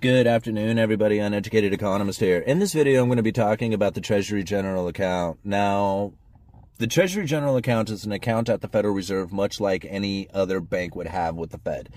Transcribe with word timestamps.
Good 0.00 0.26
afternoon, 0.26 0.78
everybody. 0.78 1.18
Uneducated 1.18 1.72
economist 1.72 2.20
here. 2.20 2.38
In 2.38 2.58
this 2.58 2.74
video, 2.74 3.00
I'm 3.00 3.08
going 3.08 3.16
to 3.16 3.22
be 3.22 3.32
talking 3.32 3.72
about 3.72 3.94
the 3.94 4.02
Treasury 4.02 4.44
General 4.44 4.86
Account. 4.86 5.38
Now, 5.44 6.12
the 6.76 6.86
Treasury 6.86 7.24
General 7.24 7.56
Account 7.56 7.88
is 7.88 8.04
an 8.04 8.12
account 8.12 8.50
at 8.50 8.60
the 8.60 8.68
Federal 8.68 8.92
Reserve, 8.92 9.32
much 9.32 9.60
like 9.60 9.86
any 9.88 10.28
other 10.34 10.60
bank 10.60 10.94
would 10.94 11.06
have 11.06 11.36
with 11.36 11.52
the 11.52 11.58
Fed. 11.58 11.88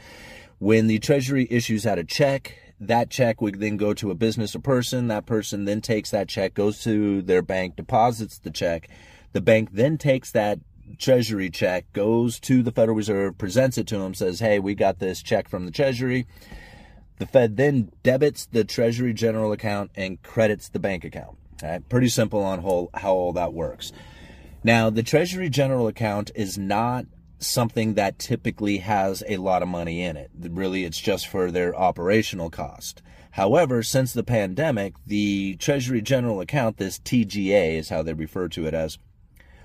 When 0.60 0.88
the 0.88 1.00
Treasury 1.00 1.48
issues 1.50 1.86
out 1.86 2.00
a 2.00 2.06
check, 2.06 2.58
that 2.80 3.10
check 3.10 3.42
would 3.42 3.60
then 3.60 3.76
go 3.76 3.94
to 3.96 4.12
a 4.12 4.16
business 4.16 4.56
or 4.56 4.60
person. 4.60 5.08
That 5.08 5.26
person 5.26 5.66
then 5.66 5.82
takes 5.82 6.12
that 6.12 6.30
check, 6.30 6.54
goes 6.54 6.82
to 6.84 7.22
their 7.22 7.42
bank, 7.42 7.76
deposits 7.76 8.38
the 8.38 8.52
check. 8.52 8.88
The 9.34 9.42
bank 9.42 9.72
then 9.74 9.98
takes 9.98 10.32
that 10.32 10.60
Treasury 10.98 11.50
check, 11.50 11.92
goes 11.92 12.40
to 12.42 12.64
the 12.64 12.72
Federal 12.72 12.96
Reserve, 12.96 13.38
presents 13.38 13.78
it 13.78 13.88
to 13.88 13.98
them, 13.98 14.14
says, 14.14 14.40
Hey, 14.40 14.60
we 14.60 14.76
got 14.76 15.00
this 15.00 15.22
check 15.22 15.50
from 15.50 15.66
the 15.66 15.72
Treasury 15.72 16.26
the 17.18 17.26
Fed 17.26 17.58
then 17.58 17.92
debits 18.04 18.46
the 18.46 18.64
Treasury 18.64 19.14
General 19.14 19.52
account 19.52 19.92
and 19.96 20.22
credits 20.22 20.70
the 20.70 20.80
bank 20.80 21.04
account. 21.04 21.38
Pretty 21.90 22.10
simple 22.10 22.42
on 22.44 22.60
whole, 22.60 22.90
how 22.94 23.14
all 23.14 23.34
that 23.34 23.54
works. 23.54 23.92
Now, 24.64 24.90
the 24.90 25.04
Treasury 25.04 25.50
General 25.50 25.88
account 25.88 26.32
is 26.36 26.58
not 26.58 27.06
something 27.40 27.94
that 27.96 28.20
typically 28.20 28.78
has 28.78 29.24
a 29.28 29.38
lot 29.38 29.62
of 29.62 29.68
money 29.68 30.04
in 30.04 30.18
it. 30.18 30.32
Really, 30.38 30.84
it's 30.84 31.00
just 31.00 31.28
for 31.28 31.52
their 31.52 31.76
operational 31.76 32.50
cost. 32.50 33.02
However, 33.32 33.84
since 33.84 34.14
the 34.14 34.24
pandemic, 34.24 34.96
the 35.06 35.56
Treasury 35.58 36.02
General 36.02 36.42
account, 36.42 36.78
this 36.78 37.00
TGA 37.00 37.78
is 37.78 37.90
how 37.90 38.02
they 38.02 38.14
refer 38.14 38.48
to 38.50 38.66
it 38.66 38.74
as, 38.74 38.98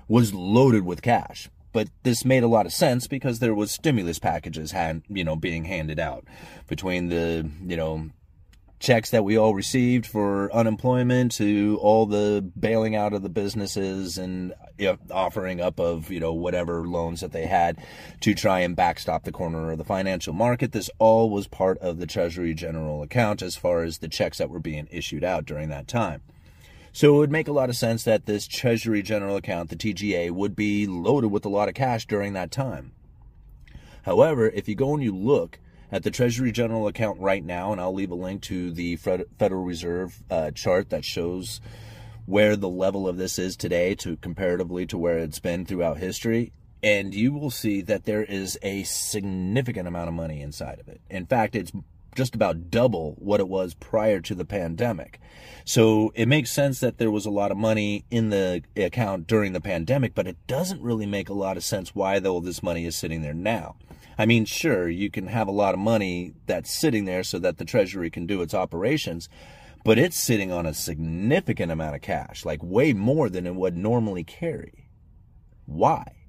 was 0.07 0.33
loaded 0.33 0.85
with 0.85 1.01
cash 1.01 1.49
but 1.73 1.89
this 2.03 2.23
made 2.23 2.43
a 2.43 2.47
lot 2.47 2.65
of 2.65 2.71
sense 2.71 3.07
because 3.07 3.39
there 3.39 3.55
was 3.55 3.71
stimulus 3.71 4.19
packages 4.19 4.71
hand, 4.71 5.03
you 5.09 5.23
know, 5.23 5.35
being 5.35 5.65
handed 5.65 5.99
out 5.99 6.25
between 6.67 7.09
the, 7.09 7.49
you 7.65 7.75
know, 7.75 8.09
checks 8.79 9.11
that 9.11 9.23
we 9.23 9.37
all 9.37 9.55
received 9.55 10.05
for 10.05 10.53
unemployment 10.53 11.31
to 11.31 11.79
all 11.81 12.05
the 12.05 12.45
bailing 12.59 12.95
out 12.95 13.13
of 13.13 13.23
the 13.23 13.29
businesses 13.29 14.17
and 14.17 14.53
you 14.77 14.87
know, 14.87 14.97
offering 15.09 15.61
up 15.61 15.79
of 15.79 16.11
you 16.11 16.19
know 16.19 16.33
whatever 16.33 16.85
loans 16.85 17.21
that 17.21 17.31
they 17.31 17.45
had 17.45 17.77
to 18.19 18.35
try 18.35 18.59
and 18.59 18.75
backstop 18.75 19.23
the 19.23 19.31
corner 19.31 19.71
of 19.71 19.77
the 19.77 19.85
financial 19.85 20.33
market. 20.33 20.73
This 20.73 20.89
all 20.99 21.29
was 21.29 21.47
part 21.47 21.77
of 21.77 21.97
the 21.97 22.05
treasury 22.05 22.53
general 22.53 23.01
account 23.01 23.41
as 23.41 23.55
far 23.55 23.83
as 23.83 23.99
the 23.99 24.09
checks 24.09 24.37
that 24.39 24.49
were 24.49 24.59
being 24.59 24.89
issued 24.91 25.23
out 25.23 25.45
during 25.45 25.69
that 25.69 25.87
time 25.87 26.21
so 26.93 27.15
it 27.15 27.17
would 27.17 27.31
make 27.31 27.47
a 27.47 27.53
lot 27.53 27.69
of 27.69 27.75
sense 27.75 28.03
that 28.03 28.27
this 28.27 28.47
Treasury 28.47 29.01
General 29.01 29.35
Account, 29.35 29.69
the 29.71 29.75
TGA, 29.75 30.29
would 30.29 30.55
be 30.55 30.85
loaded 30.85 31.31
with 31.31 31.43
a 31.43 31.49
lot 31.49 31.67
of 31.67 31.73
cash 31.73 32.05
during 32.05 32.33
that 32.33 32.51
time. 32.51 32.93
However, 34.03 34.47
if 34.47 34.69
you 34.69 34.75
go 34.75 34.93
and 34.93 35.03
you 35.03 35.15
look 35.15 35.59
at 35.91 36.03
the 36.03 36.11
Treasury 36.11 36.51
General 36.51 36.87
Account 36.87 37.19
right 37.19 37.43
now, 37.43 37.71
and 37.71 37.81
I'll 37.81 37.93
leave 37.93 38.11
a 38.11 38.15
link 38.15 38.43
to 38.43 38.71
the 38.71 38.95
Federal 38.95 39.63
Reserve 39.63 40.21
uh, 40.29 40.51
chart 40.51 40.91
that 40.91 41.03
shows 41.03 41.61
where 42.27 42.55
the 42.55 42.69
level 42.69 43.07
of 43.07 43.17
this 43.17 43.39
is 43.39 43.57
today 43.57 43.95
to 43.95 44.15
comparatively 44.17 44.85
to 44.85 44.97
where 44.97 45.17
it's 45.17 45.39
been 45.39 45.65
throughout 45.65 45.97
history, 45.97 46.53
and 46.83 47.13
you 47.15 47.33
will 47.33 47.49
see 47.49 47.81
that 47.81 48.03
there 48.03 48.23
is 48.23 48.59
a 48.61 48.83
significant 48.83 49.87
amount 49.87 50.09
of 50.09 50.13
money 50.13 50.41
inside 50.41 50.79
of 50.79 50.87
it. 50.87 51.01
In 51.09 51.25
fact, 51.25 51.55
it's 51.55 51.71
just 52.15 52.35
about 52.35 52.69
double 52.69 53.15
what 53.17 53.39
it 53.39 53.47
was 53.47 53.73
prior 53.73 54.19
to 54.21 54.35
the 54.35 54.45
pandemic. 54.45 55.19
So 55.65 56.11
it 56.15 56.27
makes 56.27 56.51
sense 56.51 56.79
that 56.79 56.97
there 56.97 57.11
was 57.11 57.25
a 57.25 57.31
lot 57.31 57.51
of 57.51 57.57
money 57.57 58.05
in 58.11 58.29
the 58.29 58.63
account 58.75 59.27
during 59.27 59.53
the 59.53 59.61
pandemic, 59.61 60.13
but 60.13 60.27
it 60.27 60.37
doesn't 60.47 60.81
really 60.81 61.05
make 61.05 61.29
a 61.29 61.33
lot 61.33 61.57
of 61.57 61.63
sense 61.63 61.95
why 61.95 62.19
all 62.19 62.41
this 62.41 62.63
money 62.63 62.85
is 62.85 62.95
sitting 62.95 63.21
there 63.21 63.33
now. 63.33 63.75
I 64.17 64.25
mean, 64.25 64.45
sure, 64.45 64.89
you 64.89 65.09
can 65.09 65.27
have 65.27 65.47
a 65.47 65.51
lot 65.51 65.73
of 65.73 65.79
money 65.79 66.33
that's 66.45 66.71
sitting 66.71 67.05
there 67.05 67.23
so 67.23 67.39
that 67.39 67.57
the 67.57 67.65
Treasury 67.65 68.09
can 68.09 68.27
do 68.27 68.41
its 68.41 68.53
operations, 68.53 69.27
but 69.83 69.97
it's 69.97 70.17
sitting 70.17 70.51
on 70.51 70.65
a 70.65 70.73
significant 70.73 71.71
amount 71.71 71.95
of 71.95 72.01
cash, 72.01 72.45
like 72.45 72.61
way 72.61 72.93
more 72.93 73.29
than 73.29 73.47
it 73.47 73.55
would 73.55 73.75
normally 73.75 74.23
carry. 74.23 74.89
Why? 75.65 76.22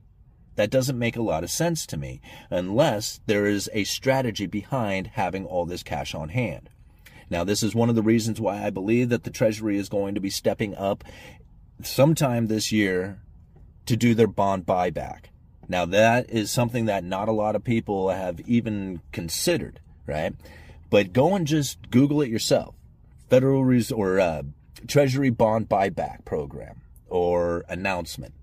That 0.56 0.70
doesn't 0.70 0.98
make 0.98 1.16
a 1.16 1.22
lot 1.22 1.42
of 1.42 1.50
sense 1.50 1.86
to 1.86 1.96
me 1.96 2.20
unless 2.50 3.20
there 3.26 3.46
is 3.46 3.68
a 3.72 3.84
strategy 3.84 4.46
behind 4.46 5.08
having 5.14 5.44
all 5.44 5.66
this 5.66 5.82
cash 5.82 6.14
on 6.14 6.28
hand. 6.28 6.70
Now, 7.30 7.42
this 7.44 7.62
is 7.62 7.74
one 7.74 7.88
of 7.88 7.94
the 7.94 8.02
reasons 8.02 8.40
why 8.40 8.64
I 8.64 8.70
believe 8.70 9.08
that 9.08 9.24
the 9.24 9.30
Treasury 9.30 9.78
is 9.78 9.88
going 9.88 10.14
to 10.14 10.20
be 10.20 10.30
stepping 10.30 10.76
up 10.76 11.02
sometime 11.82 12.46
this 12.46 12.70
year 12.70 13.20
to 13.86 13.96
do 13.96 14.14
their 14.14 14.26
bond 14.26 14.66
buyback. 14.66 15.26
Now, 15.68 15.86
that 15.86 16.28
is 16.30 16.50
something 16.50 16.84
that 16.84 17.04
not 17.04 17.28
a 17.28 17.32
lot 17.32 17.56
of 17.56 17.64
people 17.64 18.10
have 18.10 18.40
even 18.40 19.00
considered, 19.12 19.80
right? 20.06 20.34
But 20.90 21.12
go 21.12 21.34
and 21.34 21.46
just 21.46 21.90
Google 21.90 22.20
it 22.22 22.30
yourself. 22.30 22.74
Federal 23.30 23.64
or 23.92 24.20
uh, 24.20 24.42
Treasury 24.86 25.30
bond 25.30 25.68
buyback 25.68 26.24
program 26.24 26.82
or 27.08 27.64
announcement 27.68 28.34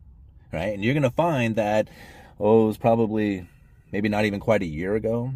right? 0.51 0.73
And 0.73 0.83
you're 0.83 0.93
going 0.93 1.03
to 1.03 1.11
find 1.11 1.55
that, 1.55 1.89
oh, 2.39 2.63
it 2.63 2.67
was 2.67 2.77
probably 2.77 3.47
maybe 3.91 4.09
not 4.09 4.25
even 4.25 4.39
quite 4.39 4.61
a 4.61 4.67
year 4.67 4.95
ago 4.95 5.33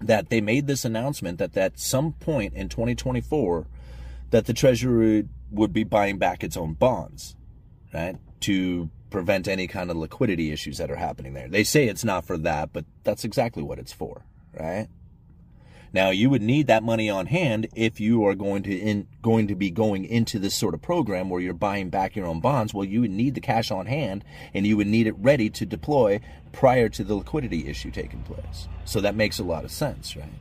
that 0.00 0.30
they 0.30 0.40
made 0.40 0.66
this 0.66 0.84
announcement 0.84 1.38
that 1.38 1.56
at 1.56 1.78
some 1.78 2.12
point 2.12 2.54
in 2.54 2.68
2024 2.68 3.66
that 4.30 4.46
the 4.46 4.52
treasury 4.52 5.28
would 5.50 5.72
be 5.72 5.84
buying 5.84 6.18
back 6.18 6.42
its 6.42 6.56
own 6.56 6.72
bonds 6.74 7.36
right 7.94 8.16
to 8.40 8.90
prevent 9.10 9.46
any 9.46 9.66
kind 9.66 9.90
of 9.90 9.96
liquidity 9.96 10.50
issues 10.50 10.78
that 10.78 10.90
are 10.90 10.96
happening 10.96 11.34
there 11.34 11.48
they 11.48 11.62
say 11.62 11.86
it's 11.86 12.04
not 12.04 12.24
for 12.24 12.36
that 12.36 12.72
but 12.72 12.84
that's 13.04 13.24
exactly 13.24 13.62
what 13.62 13.78
it's 13.78 13.92
for 13.92 14.24
right 14.58 14.88
now, 15.94 16.08
you 16.08 16.30
would 16.30 16.40
need 16.40 16.68
that 16.68 16.82
money 16.82 17.10
on 17.10 17.26
hand 17.26 17.68
if 17.74 18.00
you 18.00 18.26
are 18.26 18.34
going 18.34 18.62
to 18.62 18.74
in, 18.74 19.06
going 19.20 19.46
to 19.48 19.54
be 19.54 19.70
going 19.70 20.06
into 20.06 20.38
this 20.38 20.54
sort 20.54 20.72
of 20.72 20.80
program 20.80 21.28
where 21.28 21.40
you're 21.40 21.52
buying 21.52 21.90
back 21.90 22.16
your 22.16 22.26
own 22.26 22.40
bonds. 22.40 22.72
Well, 22.72 22.84
you 22.84 23.02
would 23.02 23.10
need 23.10 23.34
the 23.34 23.42
cash 23.42 23.70
on 23.70 23.84
hand 23.84 24.24
and 24.54 24.66
you 24.66 24.78
would 24.78 24.86
need 24.86 25.06
it 25.06 25.14
ready 25.18 25.50
to 25.50 25.66
deploy 25.66 26.20
prior 26.50 26.88
to 26.88 27.04
the 27.04 27.14
liquidity 27.14 27.68
issue 27.68 27.90
taking 27.90 28.22
place. 28.22 28.68
So 28.86 29.02
that 29.02 29.14
makes 29.14 29.38
a 29.38 29.44
lot 29.44 29.64
of 29.64 29.70
sense, 29.70 30.16
right? 30.16 30.32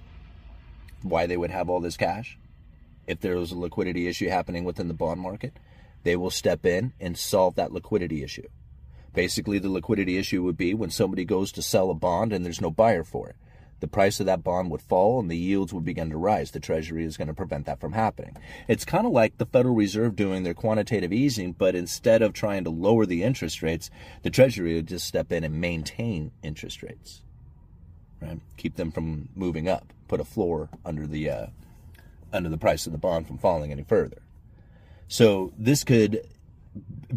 Why 1.01 1.25
they 1.25 1.37
would 1.37 1.51
have 1.51 1.69
all 1.69 1.81
this 1.81 1.97
cash? 1.97 2.37
If 3.05 3.19
there 3.19 3.35
was 3.35 3.51
a 3.51 3.57
liquidity 3.57 4.07
issue 4.07 4.29
happening 4.29 4.63
within 4.63 4.87
the 4.87 4.93
bond 4.93 5.19
market, 5.19 5.57
they 6.03 6.15
will 6.15 6.29
step 6.29 6.65
in 6.65 6.93
and 6.99 7.17
solve 7.17 7.55
that 7.55 7.73
liquidity 7.73 8.23
issue. 8.23 8.47
Basically, 9.13 9.59
the 9.59 9.69
liquidity 9.69 10.17
issue 10.17 10.43
would 10.43 10.55
be 10.55 10.73
when 10.73 10.91
somebody 10.91 11.25
goes 11.25 11.51
to 11.51 11.61
sell 11.61 11.89
a 11.89 11.93
bond 11.93 12.31
and 12.31 12.45
there's 12.45 12.61
no 12.61 12.71
buyer 12.71 13.03
for 13.03 13.27
it 13.27 13.35
the 13.81 13.87
price 13.87 14.19
of 14.19 14.27
that 14.27 14.43
bond 14.43 14.71
would 14.71 14.81
fall 14.81 15.19
and 15.19 15.29
the 15.29 15.37
yields 15.37 15.73
would 15.73 15.83
begin 15.83 16.09
to 16.11 16.17
rise. 16.17 16.51
The 16.51 16.59
Treasury 16.59 17.03
is 17.03 17.17
going 17.17 17.27
to 17.27 17.33
prevent 17.33 17.65
that 17.65 17.81
from 17.81 17.91
happening. 17.91 18.37
It's 18.67 18.85
kind 18.85 19.05
of 19.05 19.11
like 19.11 19.37
the 19.37 19.45
Federal 19.45 19.75
Reserve 19.75 20.15
doing 20.15 20.43
their 20.43 20.53
quantitative 20.53 21.11
easing, 21.11 21.51
but 21.51 21.75
instead 21.75 22.21
of 22.21 22.31
trying 22.31 22.63
to 22.63 22.69
lower 22.69 23.05
the 23.05 23.23
interest 23.23 23.61
rates, 23.61 23.89
the 24.21 24.29
Treasury 24.29 24.75
would 24.75 24.87
just 24.87 25.07
step 25.07 25.31
in 25.31 25.43
and 25.43 25.59
maintain 25.59 26.31
interest 26.43 26.81
rates, 26.83 27.23
right? 28.21 28.39
Keep 28.55 28.75
them 28.75 28.91
from 28.91 29.29
moving 29.35 29.67
up, 29.67 29.91
put 30.07 30.21
a 30.21 30.25
floor 30.25 30.69
under 30.85 31.07
the 31.07 31.29
uh, 31.29 31.45
under 32.31 32.49
the 32.49 32.57
price 32.57 32.85
of 32.85 32.93
the 32.93 32.97
bond 32.97 33.27
from 33.27 33.37
falling 33.37 33.71
any 33.71 33.83
further. 33.83 34.21
So 35.07 35.51
this 35.57 35.83
could 35.83 36.25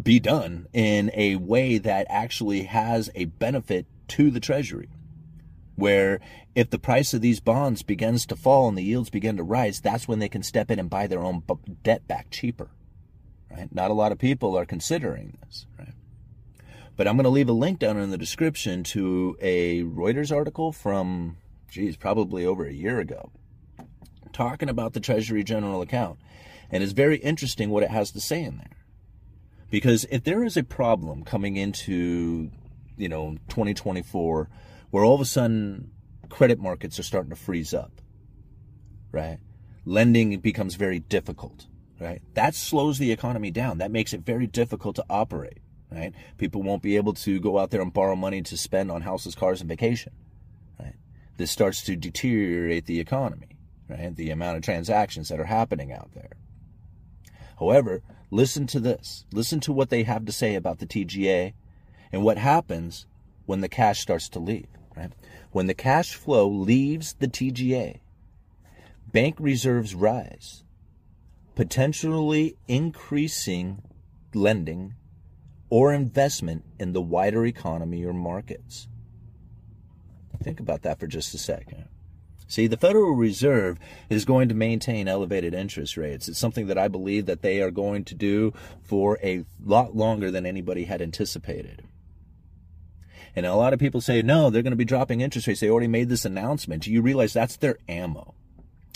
be 0.01 0.19
done 0.19 0.67
in 0.73 1.09
a 1.13 1.37
way 1.37 1.77
that 1.77 2.07
actually 2.09 2.63
has 2.63 3.09
a 3.15 3.25
benefit 3.25 3.85
to 4.09 4.29
the 4.29 4.41
Treasury 4.41 4.89
where 5.75 6.19
if 6.53 6.69
the 6.69 6.79
price 6.79 7.13
of 7.13 7.21
these 7.21 7.39
bonds 7.39 7.83
begins 7.83 8.25
to 8.25 8.35
fall 8.35 8.67
and 8.67 8.77
the 8.77 8.83
yields 8.83 9.09
begin 9.09 9.37
to 9.37 9.43
rise, 9.43 9.81
that's 9.81 10.07
when 10.07 10.19
they 10.19 10.29
can 10.29 10.43
step 10.43 10.71
in 10.71 10.79
and 10.79 10.89
buy 10.89 11.07
their 11.07 11.21
own 11.21 11.43
debt 11.83 12.07
back 12.07 12.29
cheaper. 12.31 12.69
Right? 13.51 13.73
Not 13.73 13.91
a 13.91 13.95
lot 13.95 14.11
of 14.11 14.17
people 14.17 14.57
are 14.57 14.65
considering 14.65 15.37
this, 15.45 15.65
right? 15.77 15.93
But 16.97 17.07
I'm 17.07 17.15
going 17.15 17.25
to 17.25 17.29
leave 17.29 17.49
a 17.49 17.53
link 17.53 17.79
down 17.79 17.97
in 17.97 18.09
the 18.09 18.17
description 18.17 18.83
to 18.85 19.37
a 19.41 19.83
Reuters 19.83 20.33
article 20.33 20.71
from, 20.71 21.37
geez, 21.69 21.97
probably 21.97 22.45
over 22.45 22.65
a 22.65 22.73
year 22.73 22.99
ago, 22.99 23.31
talking 24.31 24.69
about 24.69 24.93
the 24.93 25.01
Treasury 25.01 25.43
General 25.43 25.81
account. 25.81 26.19
And 26.71 26.83
it's 26.83 26.93
very 26.93 27.17
interesting 27.17 27.69
what 27.69 27.83
it 27.83 27.91
has 27.91 28.11
to 28.11 28.21
say 28.21 28.43
in 28.43 28.57
there. 28.57 28.85
Because 29.69 30.05
if 30.09 30.23
there 30.23 30.43
is 30.43 30.55
a 30.55 30.63
problem 30.63 31.23
coming 31.23 31.57
into, 31.57 32.49
you 32.97 33.09
know, 33.09 33.37
2024 33.49 34.49
where 34.95 35.03
all 35.03 35.15
of 35.15 35.19
a 35.19 35.25
sudden 35.25 35.91
credit 36.29 36.57
markets 36.57 36.97
are 36.97 37.03
starting 37.03 37.29
to 37.29 37.35
freeze 37.35 37.73
up, 37.73 37.91
right? 39.11 39.39
Lending 39.83 40.39
becomes 40.39 40.75
very 40.75 41.01
difficult, 41.01 41.67
right? 41.99 42.21
That 42.33 42.55
slows 42.55 42.97
the 42.97 43.11
economy 43.11 43.51
down. 43.51 43.79
That 43.79 43.91
makes 43.91 44.13
it 44.13 44.21
very 44.21 44.47
difficult 44.47 44.95
to 44.95 45.03
operate, 45.09 45.59
right? 45.91 46.13
People 46.37 46.63
won't 46.63 46.81
be 46.81 46.95
able 46.95 47.11
to 47.15 47.41
go 47.41 47.59
out 47.59 47.71
there 47.71 47.81
and 47.81 47.91
borrow 47.91 48.15
money 48.15 48.41
to 48.43 48.55
spend 48.55 48.89
on 48.89 49.01
houses, 49.01 49.35
cars, 49.35 49.59
and 49.59 49.67
vacation, 49.67 50.13
right? 50.79 50.95
This 51.35 51.51
starts 51.51 51.83
to 51.83 51.97
deteriorate 51.97 52.85
the 52.85 53.01
economy, 53.01 53.57
right? 53.89 54.15
The 54.15 54.29
amount 54.29 54.55
of 54.55 54.63
transactions 54.63 55.27
that 55.27 55.41
are 55.41 55.43
happening 55.43 55.91
out 55.91 56.13
there. 56.13 56.31
However, 57.59 58.01
listen 58.31 58.65
to 58.67 58.79
this. 58.79 59.25
Listen 59.33 59.59
to 59.59 59.73
what 59.73 59.89
they 59.89 60.03
have 60.03 60.23
to 60.23 60.31
say 60.31 60.55
about 60.55 60.79
the 60.79 60.87
TGA 60.87 61.51
and 62.13 62.23
what 62.23 62.37
happens 62.37 63.05
when 63.45 63.59
the 63.59 63.67
cash 63.67 63.99
starts 63.99 64.29
to 64.29 64.39
leave 64.39 64.67
right? 64.95 65.11
When 65.51 65.67
the 65.67 65.73
cash 65.73 66.15
flow 66.15 66.47
leaves 66.47 67.13
the 67.13 67.27
TGA, 67.27 67.99
bank 69.11 69.35
reserves 69.39 69.95
rise, 69.95 70.63
potentially 71.55 72.57
increasing 72.67 73.81
lending 74.33 74.95
or 75.69 75.93
investment 75.93 76.63
in 76.79 76.93
the 76.93 77.01
wider 77.01 77.45
economy 77.45 78.03
or 78.03 78.13
markets. 78.13 78.87
Think 80.43 80.59
about 80.59 80.83
that 80.83 80.99
for 80.99 81.07
just 81.07 81.33
a 81.33 81.37
second. 81.37 81.85
See, 82.47 82.67
the 82.67 82.77
Federal 82.77 83.13
Reserve 83.13 83.79
is 84.09 84.23
going 84.23 84.49
to 84.49 84.55
maintain 84.55 85.07
elevated 85.07 85.55
interest 85.55 85.97
rates. 85.97 86.27
It's 86.27 86.37
something 86.37 86.67
that 86.67 86.77
I 86.77 86.87
believe 86.87 87.25
that 87.25 87.41
they 87.41 87.59
are 87.61 87.71
going 87.71 88.03
to 88.05 88.15
do 88.15 88.53
for 88.83 89.17
a 89.23 89.45
lot 89.63 89.95
longer 89.95 90.29
than 90.29 90.45
anybody 90.45 90.83
had 90.83 91.01
anticipated. 91.01 91.83
And 93.35 93.45
a 93.45 93.55
lot 93.55 93.73
of 93.73 93.79
people 93.79 93.99
say, 93.99 94.21
no, 94.21 94.49
they're 94.49 94.63
going 94.63 94.71
to 94.71 94.77
be 94.77 94.85
dropping 94.85 95.21
interest 95.21 95.47
rates. 95.47 95.59
They 95.59 95.69
already 95.69 95.87
made 95.87 96.09
this 96.09 96.25
announcement. 96.25 96.83
Do 96.83 96.91
you 96.91 97.01
realize 97.01 97.33
that's 97.33 97.57
their 97.57 97.77
ammo? 97.89 98.33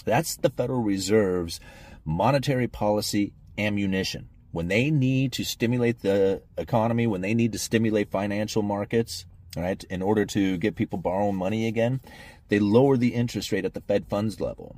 That's 0.06 0.38
the 0.38 0.50
Federal 0.50 0.82
Reserve's 0.82 1.60
monetary 2.06 2.68
policy 2.68 3.34
ammunition. 3.58 4.30
When 4.52 4.68
they 4.68 4.90
need 4.90 5.34
to 5.34 5.44
stimulate 5.44 6.00
the 6.00 6.42
economy, 6.58 7.06
when 7.06 7.22
they 7.22 7.34
need 7.34 7.52
to 7.52 7.60
stimulate 7.60 8.10
financial 8.12 8.62
markets, 8.62 9.26
right, 9.56 9.84
in 9.84 10.02
order 10.02 10.26
to 10.28 10.58
get 10.58 10.76
people 10.76 10.98
borrowing 10.98 11.36
money 11.36 11.68
again, 11.68 12.00
they 12.48 12.60
lower 12.60 12.98
the 12.98 13.14
interest 13.14 13.52
rate 13.52 13.66
at 13.66 13.74
the 13.74 13.82
Fed 13.82 14.08
funds 14.08 14.40
level. 14.40 14.78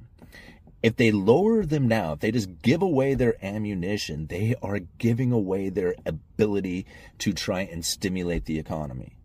If 0.83 0.95
they 0.95 1.11
lower 1.11 1.63
them 1.63 1.87
now, 1.87 2.13
if 2.13 2.19
they 2.19 2.31
just 2.31 2.61
give 2.63 2.81
away 2.81 3.13
their 3.13 3.35
ammunition, 3.45 4.25
they 4.25 4.55
are 4.63 4.79
giving 4.79 5.31
away 5.31 5.69
their 5.69 5.93
ability 6.05 6.87
to 7.19 7.31
try 7.31 7.61
and 7.61 7.85
stimulate 7.85 8.45
the 8.45 8.57
economy. 8.57 9.15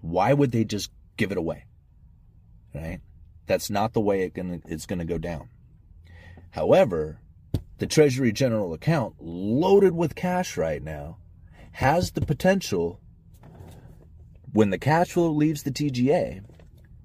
Why 0.00 0.32
would 0.32 0.52
they 0.52 0.64
just 0.64 0.90
give 1.16 1.32
it 1.32 1.38
away? 1.38 1.64
Right? 2.74 3.00
That's 3.46 3.70
not 3.70 3.92
the 3.92 4.00
way 4.00 4.22
it 4.22 4.32
it's 4.36 4.86
going 4.86 4.98
to 4.98 5.04
go 5.04 5.18
down. 5.18 5.48
However, 6.50 7.20
the 7.78 7.86
Treasury 7.86 8.32
General 8.32 8.72
account, 8.74 9.14
loaded 9.20 9.94
with 9.94 10.14
cash 10.14 10.56
right 10.56 10.82
now, 10.82 11.18
has 11.72 12.10
the 12.12 12.20
potential, 12.20 13.00
when 14.52 14.70
the 14.70 14.78
cash 14.78 15.12
flow 15.12 15.30
leaves 15.30 15.62
the 15.62 15.70
TGA, 15.70 16.42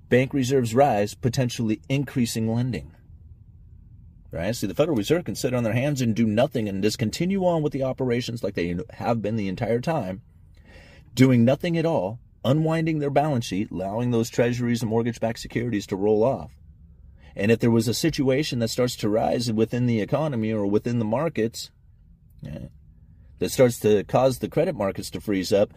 bank 0.10 0.34
reserves 0.34 0.74
rise, 0.74 1.14
potentially 1.14 1.82
increasing 1.90 2.54
lending. 2.54 2.96
Right? 4.32 4.56
See, 4.56 4.66
the 4.66 4.74
Federal 4.74 4.98
Reserve 4.98 5.26
can 5.26 5.36
sit 5.36 5.54
on 5.54 5.64
their 5.64 5.74
hands 5.74 6.02
and 6.02 6.16
do 6.16 6.26
nothing 6.26 6.68
and 6.68 6.82
just 6.82 6.98
continue 6.98 7.46
on 7.46 7.62
with 7.62 7.72
the 7.72 7.84
operations 7.84 8.44
like 8.44 8.56
they 8.56 8.76
have 8.90 9.22
been 9.22 9.36
the 9.36 9.48
entire 9.48 9.80
time, 9.80 10.24
doing 11.14 11.46
nothing 11.46 11.78
at 11.78 11.86
all, 11.86 12.20
unwinding 12.44 13.00
their 13.00 13.10
balance 13.10 13.46
sheet, 13.46 13.72
allowing 13.72 14.12
those 14.12 14.30
treasuries 14.30 14.82
and 14.82 14.90
mortgage 14.90 15.20
backed 15.20 15.40
securities 15.40 15.88
to 15.88 15.96
roll 15.96 16.24
off. 16.24 16.52
And 17.36 17.52
if 17.52 17.60
there 17.60 17.72
was 17.72 17.88
a 17.88 17.94
situation 17.94 18.60
that 18.60 18.70
starts 18.70 18.96
to 18.98 19.10
rise 19.10 19.52
within 19.52 19.86
the 19.86 20.02
economy 20.02 20.52
or 20.52 20.66
within 20.66 21.00
the 21.00 21.06
markets 21.06 21.72
yeah, 22.42 22.68
that 23.40 23.50
starts 23.50 23.80
to 23.80 24.04
cause 24.04 24.40
the 24.40 24.50
credit 24.50 24.76
markets 24.76 25.10
to 25.12 25.22
freeze 25.22 25.52
up, 25.52 25.74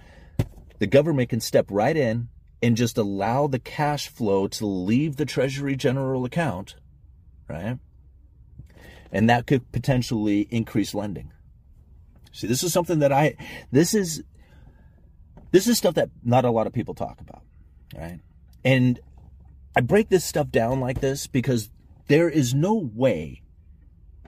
the 0.79 0.87
government 0.87 1.31
can 1.31 1.41
step 1.41 1.67
right 1.71 1.97
in 1.97 2.29
and 2.63 2.77
just 2.77 2.99
allow 2.99 3.47
the 3.47 3.59
cash 3.59 4.09
flow 4.09 4.49
to 4.49 4.67
leave 4.67 5.17
the 5.17 5.25
Treasury 5.25 5.77
General 5.77 6.25
account, 6.25 6.77
right? 7.49 7.79
And 9.13 9.31
that 9.31 9.47
could 9.47 9.71
potentially 9.73 10.49
increase 10.51 10.95
lending. 10.95 11.33
See, 12.33 12.47
this 12.47 12.63
is 12.63 12.73
something 12.73 12.99
that 12.99 13.13
I, 13.13 13.37
this 13.71 13.95
is, 13.95 14.23
this 15.50 15.66
is 15.66 15.78
stuff 15.78 15.94
that 15.94 16.10
not 16.22 16.44
a 16.44 16.50
lot 16.50 16.66
of 16.66 16.72
people 16.72 16.94
talk 16.94 17.20
about, 17.20 17.43
right? 17.96 18.20
And 18.64 19.00
I 19.76 19.81
break 19.81 20.08
this 20.08 20.25
stuff 20.25 20.50
down 20.50 20.81
like 20.81 21.00
this 21.00 21.26
because 21.26 21.70
there 22.08 22.28
is 22.28 22.54
no 22.54 22.75
way 22.75 23.43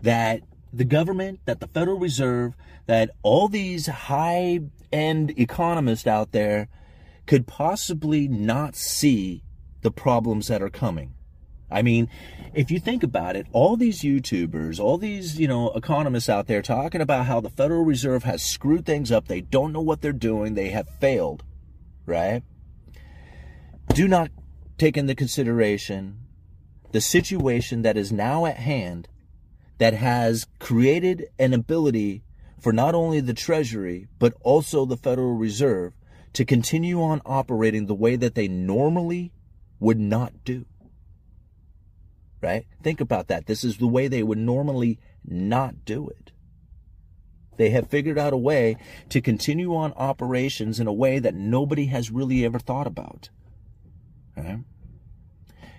that 0.02 0.42
the 0.72 0.84
government, 0.84 1.40
that 1.46 1.60
the 1.60 1.66
Federal 1.66 1.98
Reserve, 1.98 2.54
that 2.86 3.10
all 3.22 3.48
these 3.48 3.86
high 3.86 4.60
end 4.92 5.38
economists 5.38 6.06
out 6.06 6.32
there 6.32 6.68
could 7.26 7.46
possibly 7.46 8.28
not 8.28 8.76
see 8.76 9.42
the 9.82 9.90
problems 9.90 10.48
that 10.48 10.62
are 10.62 10.70
coming. 10.70 11.14
I 11.70 11.82
mean, 11.82 12.08
if 12.54 12.70
you 12.70 12.80
think 12.80 13.02
about 13.02 13.36
it, 13.36 13.46
all 13.52 13.76
these 13.76 14.00
YouTubers, 14.00 14.80
all 14.80 14.96
these, 14.96 15.38
you 15.38 15.46
know, 15.46 15.70
economists 15.72 16.28
out 16.28 16.46
there 16.46 16.62
talking 16.62 17.00
about 17.00 17.26
how 17.26 17.40
the 17.40 17.50
Federal 17.50 17.84
Reserve 17.84 18.24
has 18.24 18.42
screwed 18.42 18.86
things 18.86 19.12
up, 19.12 19.28
they 19.28 19.42
don't 19.42 19.72
know 19.72 19.80
what 19.80 20.00
they're 20.00 20.12
doing, 20.12 20.54
they 20.54 20.70
have 20.70 20.88
failed, 20.88 21.44
right? 22.06 22.42
Do 23.92 24.08
not 24.08 24.30
take 24.78 24.96
into 24.96 25.14
consideration 25.14 26.20
the 26.92 27.00
situation 27.00 27.82
that 27.82 27.96
is 27.96 28.12
now 28.12 28.46
at 28.46 28.56
hand 28.56 29.08
that 29.76 29.94
has 29.94 30.46
created 30.58 31.26
an 31.38 31.52
ability 31.52 32.22
for 32.60 32.72
not 32.72 32.94
only 32.94 33.20
the 33.20 33.34
Treasury, 33.34 34.08
but 34.18 34.34
also 34.42 34.84
the 34.84 34.96
Federal 34.96 35.34
Reserve 35.34 35.92
to 36.32 36.44
continue 36.44 37.02
on 37.02 37.20
operating 37.24 37.86
the 37.86 37.94
way 37.94 38.16
that 38.16 38.34
they 38.34 38.48
normally 38.48 39.32
would 39.80 39.98
not 39.98 40.32
do. 40.44 40.64
Right? 42.40 42.67
Think 42.82 43.00
about 43.00 43.29
that. 43.29 43.46
This 43.46 43.64
is 43.64 43.79
the 43.79 43.87
way 43.87 44.06
they 44.08 44.23
would 44.23 44.38
normally 44.38 44.99
not 45.25 45.85
do 45.85 46.08
it. 46.08 46.32
They 47.56 47.70
have 47.70 47.88
figured 47.88 48.19
out 48.19 48.32
a 48.32 48.37
way 48.37 48.76
to 49.08 49.20
continue 49.20 49.75
on 49.75 49.93
operations 49.94 50.79
in 50.79 50.87
a 50.87 50.93
way 50.93 51.19
that 51.19 51.35
nobody 51.35 51.87
has 51.87 52.11
really 52.11 52.44
ever 52.44 52.61
thought 52.61 52.87
about. 52.87 53.31
Right? 54.37 54.61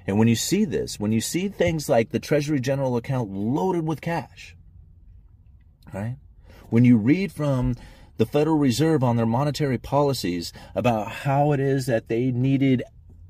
And 0.05 0.19
when 0.19 0.27
you 0.27 0.35
see 0.35 0.65
this, 0.65 0.99
when 0.99 1.11
you 1.11 1.21
see 1.21 1.47
things 1.47 1.87
like 1.87 2.09
the 2.09 2.19
Treasury 2.19 2.59
General 2.59 2.97
account 2.97 3.31
loaded 3.31 3.87
with 3.87 4.01
cash, 4.01 4.57
right? 5.93 6.17
When 6.69 6.83
you 6.83 6.97
read 6.97 7.31
from 7.31 7.75
the 8.17 8.25
Federal 8.25 8.57
Reserve 8.57 9.03
on 9.03 9.15
their 9.15 9.25
monetary 9.25 9.77
policies 9.77 10.51
about 10.75 11.09
how 11.09 11.51
it 11.51 11.59
is 11.59 11.85
that 11.85 12.09
they 12.09 12.31
needed 12.31 12.83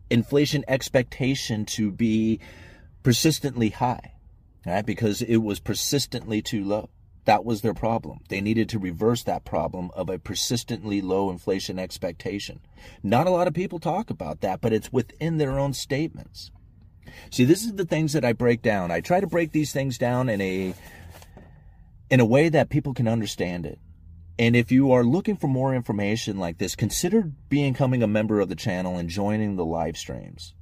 inflation 0.09 0.63
expectation 0.67 1.65
to 1.65 1.91
be 1.91 2.39
persistently 3.03 3.69
high, 3.69 4.13
right? 4.65 4.85
Because 4.85 5.21
it 5.21 5.37
was 5.37 5.59
persistently 5.59 6.41
too 6.41 6.63
low. 6.63 6.89
That 7.25 7.45
was 7.45 7.61
their 7.61 7.73
problem. 7.73 8.21
They 8.29 8.41
needed 8.41 8.69
to 8.69 8.79
reverse 8.79 9.23
that 9.23 9.45
problem 9.45 9.91
of 9.93 10.09
a 10.09 10.17
persistently 10.17 11.01
low 11.01 11.29
inflation 11.29 11.77
expectation. 11.77 12.59
Not 13.03 13.27
a 13.27 13.29
lot 13.29 13.47
of 13.47 13.53
people 13.53 13.79
talk 13.79 14.09
about 14.09 14.41
that, 14.41 14.61
but 14.61 14.73
it's 14.73 14.91
within 14.91 15.37
their 15.37 15.59
own 15.59 15.73
statements. 15.73 16.49
See, 17.29 17.45
this 17.45 17.63
is 17.63 17.73
the 17.73 17.85
things 17.85 18.13
that 18.13 18.25
I 18.25 18.33
break 18.33 18.61
down. 18.61 18.91
I 18.91 19.01
try 19.01 19.19
to 19.19 19.27
break 19.27 19.51
these 19.51 19.71
things 19.71 19.97
down 19.97 20.29
in 20.29 20.41
a 20.41 20.73
in 22.09 22.19
a 22.19 22.25
way 22.25 22.49
that 22.49 22.69
people 22.69 22.93
can 22.93 23.07
understand 23.07 23.65
it. 23.65 23.77
And 24.39 24.55
if 24.55 24.71
you 24.71 24.91
are 24.91 25.03
looking 25.03 25.35
for 25.35 25.47
more 25.47 25.75
information 25.75 26.39
like 26.39 26.57
this, 26.57 26.75
consider 26.75 27.23
becoming 27.49 28.01
a 28.01 28.07
member 28.07 28.39
of 28.39 28.49
the 28.49 28.55
channel 28.55 28.97
and 28.97 29.09
joining 29.09 29.55
the 29.55 29.65
live 29.65 29.97
streams. 29.97 30.55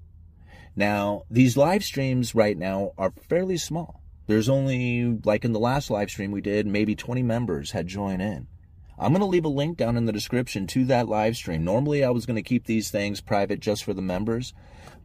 Now, 0.77 1.23
these 1.31 1.57
live 1.57 1.83
streams 1.83 2.35
right 2.35 2.55
now 2.55 2.91
are 2.99 3.11
fairly 3.27 3.57
small. 3.57 4.03
There's 4.27 4.47
only, 4.47 5.19
like 5.23 5.43
in 5.43 5.51
the 5.51 5.59
last 5.59 5.89
live 5.89 6.11
stream 6.11 6.29
we 6.29 6.39
did, 6.39 6.67
maybe 6.67 6.95
20 6.95 7.23
members 7.23 7.71
had 7.71 7.87
joined 7.87 8.21
in. 8.21 8.45
I'm 8.99 9.11
going 9.11 9.21
to 9.21 9.25
leave 9.25 9.45
a 9.45 9.49
link 9.49 9.77
down 9.77 9.97
in 9.97 10.05
the 10.05 10.11
description 10.11 10.67
to 10.67 10.85
that 10.85 11.07
live 11.07 11.35
stream. 11.35 11.63
Normally, 11.63 12.03
I 12.03 12.11
was 12.11 12.27
going 12.27 12.35
to 12.35 12.43
keep 12.43 12.65
these 12.65 12.91
things 12.91 13.21
private 13.21 13.59
just 13.59 13.83
for 13.83 13.95
the 13.95 14.03
members, 14.03 14.53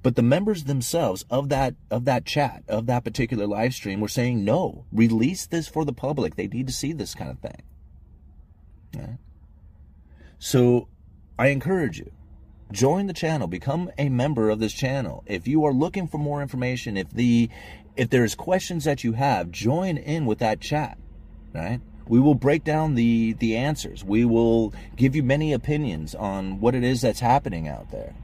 but 0.03 0.15
the 0.15 0.23
members 0.23 0.65
themselves 0.65 1.25
of 1.31 1.49
that 1.49 1.75
of 1.91 2.05
that 2.05 2.27
chat 2.27 2.65
of 2.69 2.85
that 2.87 3.05
particular 3.05 3.47
live 3.47 3.73
stream 3.73 4.01
were 4.01 4.09
saying 4.09 4.45
no, 4.45 4.85
release 4.93 5.47
this 5.47 5.69
for 5.69 5.87
the 5.87 5.93
public. 5.95 6.37
They 6.37 6.49
need 6.49 6.67
to 6.67 6.73
see 6.73 6.93
this 6.93 7.15
kind 7.15 7.31
of 7.31 7.39
thing. 7.39 7.63
So, 10.39 10.89
I 11.39 11.49
encourage 11.49 11.99
you 11.99 12.11
join 12.73 13.07
the 13.07 13.13
channel 13.13 13.47
become 13.47 13.91
a 13.99 14.09
member 14.09 14.51
of 14.51 14.59
this 14.59 14.73
channel 14.73 15.23
if 15.27 15.47
you 15.47 15.65
are 15.65 15.73
looking 15.73 16.09
for 16.09 16.19
more 16.19 16.43
information 16.43 16.97
if 16.97 17.11
the 17.11 17.49
if 17.97 18.11
there's 18.11 18.35
questions 18.35 18.85
that 18.85 19.05
you 19.05 19.13
have, 19.13 19.51
join 19.51 19.97
in 19.97 20.27
with 20.27 20.39
that 20.39 20.61
chat, 20.61 20.99
right? 21.55 21.81
We 22.09 22.21
will 22.21 22.35
break 22.35 22.65
down 22.65 22.95
the 22.95 23.35
the 23.35 23.57
answers. 23.57 24.05
We 24.05 24.25
will 24.25 24.73
give 24.97 25.15
you 25.15 25.23
many 25.23 25.53
opinions 25.53 26.15
on 26.15 26.61
what 26.61 26.75
it 26.75 26.85
is 26.85 27.01
that's 27.01 27.21
happening 27.21 27.69
out 27.69 27.91
there. 27.91 28.15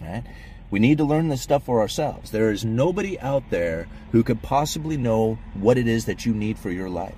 Right? 0.00 0.24
We 0.70 0.78
need 0.78 0.98
to 0.98 1.04
learn 1.04 1.28
this 1.28 1.42
stuff 1.42 1.64
for 1.64 1.80
ourselves. 1.80 2.30
There 2.30 2.50
is 2.50 2.64
nobody 2.64 3.18
out 3.20 3.44
there 3.50 3.88
who 4.12 4.22
could 4.22 4.42
possibly 4.42 4.96
know 4.96 5.38
what 5.54 5.78
it 5.78 5.86
is 5.86 6.04
that 6.04 6.26
you 6.26 6.34
need 6.34 6.58
for 6.58 6.70
your 6.70 6.90
life. 6.90 7.14